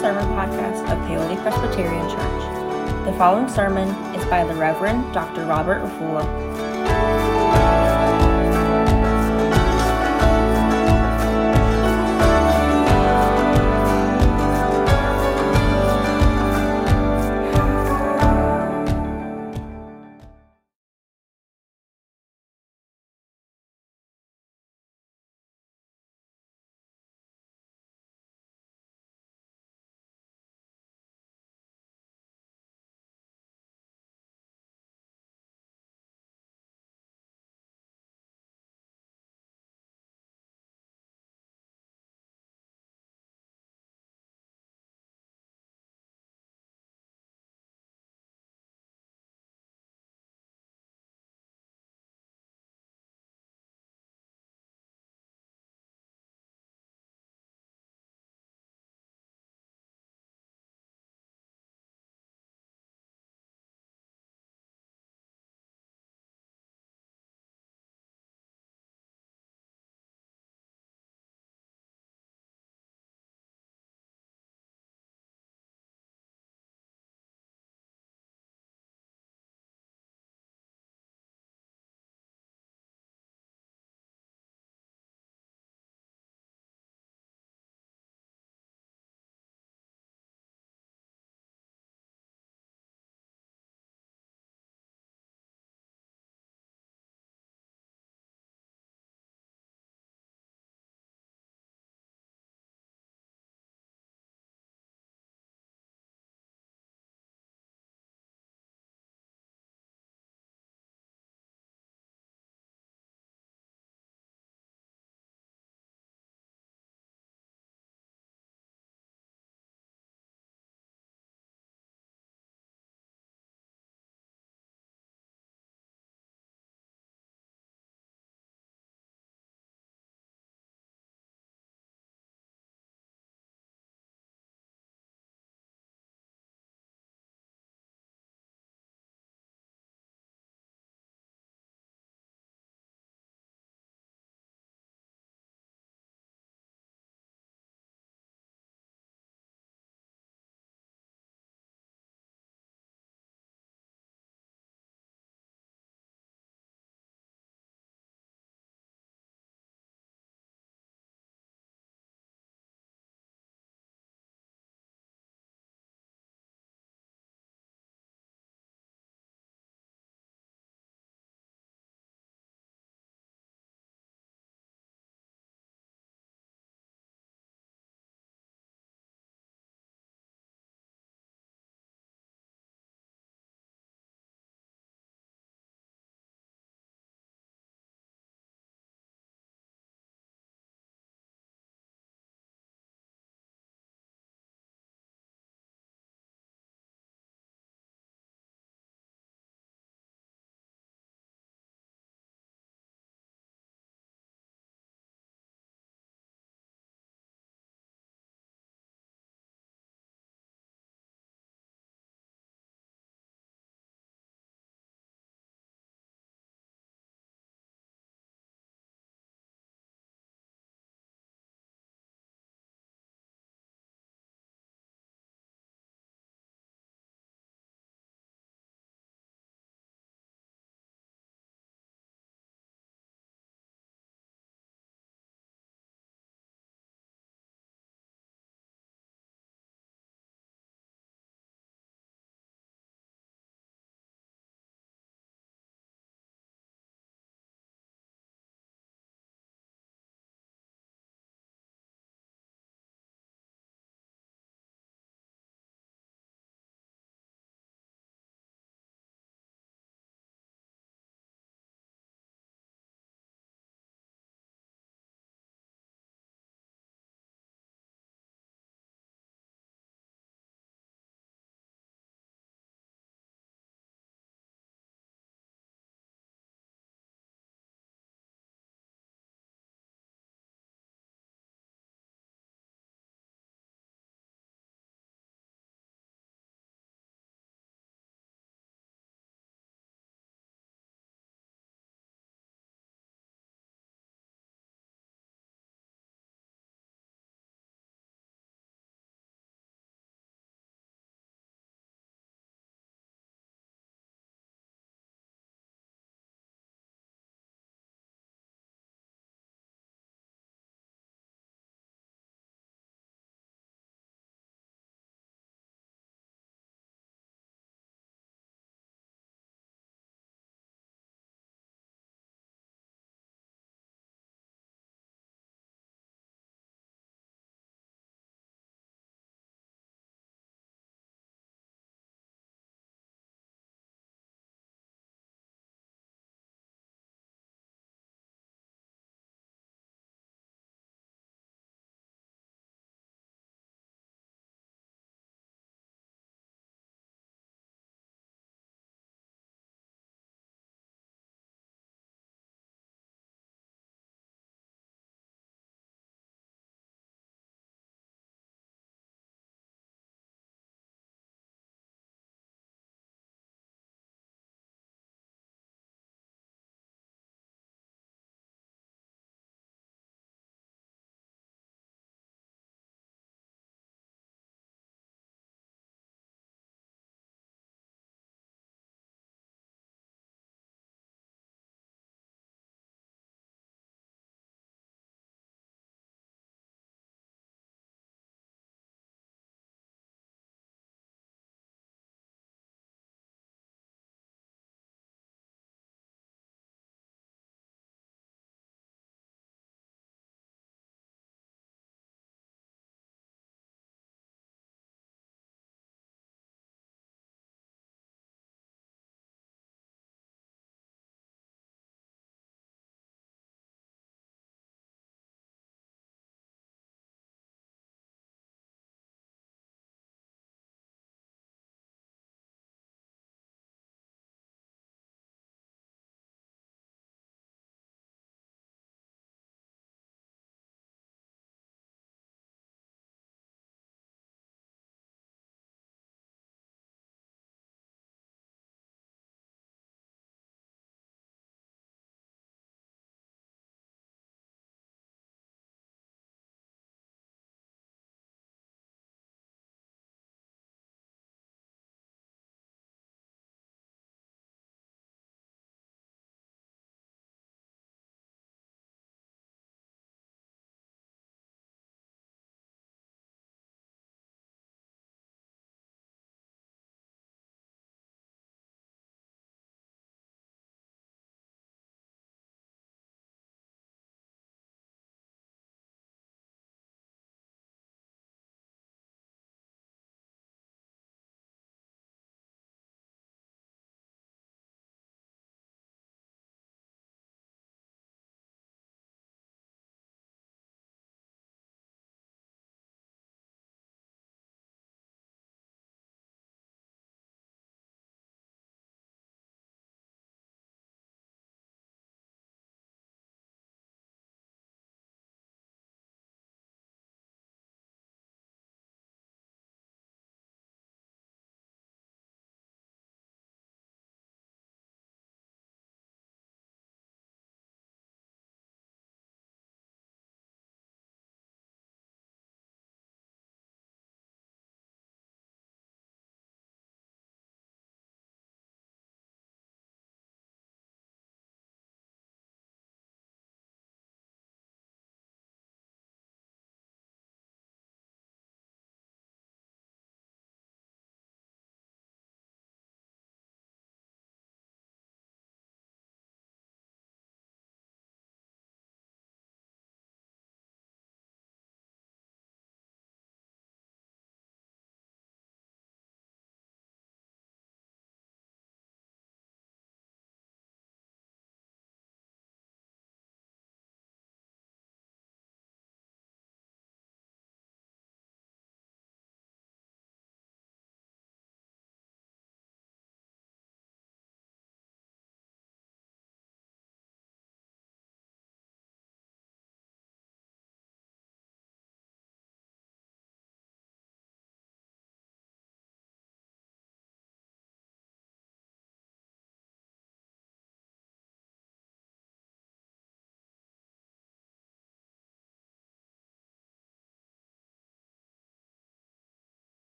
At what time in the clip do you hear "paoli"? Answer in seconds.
1.06-1.36